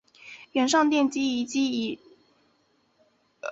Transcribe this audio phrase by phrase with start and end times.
[0.53, 3.49] 原上殿地基上已建民房二幢。